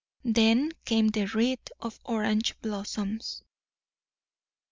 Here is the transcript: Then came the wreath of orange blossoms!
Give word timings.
Then 0.25 0.71
came 0.83 1.09
the 1.09 1.25
wreath 1.25 1.69
of 1.79 1.99
orange 2.05 2.59
blossoms! 2.63 3.43